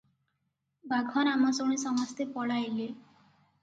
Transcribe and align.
ବାଘ 0.93 1.25
ନାମ 1.29 1.53
ଶୁଣି 1.61 1.81
ସମସ୍ତେ 1.85 2.31
ପଳାଇଲେ। 2.35 2.93